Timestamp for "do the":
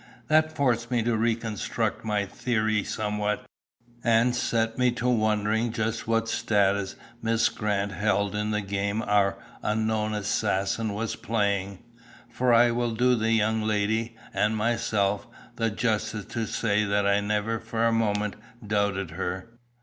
12.95-13.31